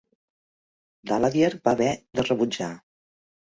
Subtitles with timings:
[1.11, 2.75] Daladier va haver de rebutjar.